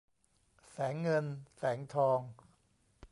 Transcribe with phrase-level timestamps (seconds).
[0.69, 1.25] แสงเงิน
[1.57, 2.19] แสงทอง